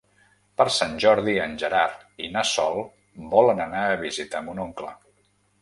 Per 0.61 0.65
Sant 0.75 0.95
Jordi 1.03 1.35
en 1.43 1.53
Gerard 1.65 2.25
i 2.29 2.31
na 2.37 2.45
Sol 2.53 2.81
volen 3.37 3.63
anar 3.69 3.85
a 3.91 4.03
visitar 4.09 4.45
mon 4.49 4.65
oncle. 4.69 4.99